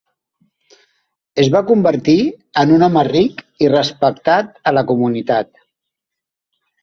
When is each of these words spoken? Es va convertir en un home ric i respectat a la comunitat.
Es 1.43 1.49
va 1.55 1.59
convertir 1.71 2.15
en 2.61 2.73
un 2.77 2.85
home 2.87 3.03
ric 3.09 3.43
i 3.65 3.69
respectat 3.73 4.57
a 4.71 4.75
la 4.79 4.85
comunitat. 4.93 5.53